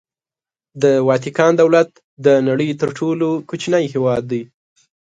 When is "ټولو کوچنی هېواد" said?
2.99-4.23